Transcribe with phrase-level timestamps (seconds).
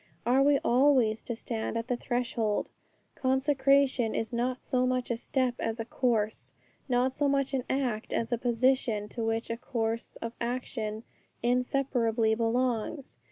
[0.25, 2.69] are we always to stand at the threshold?
[3.13, 6.53] Consecration is not so much a step as a course;
[6.89, 11.03] not so much an act, as a position to which a course of action
[11.43, 13.19] inseparably belongs.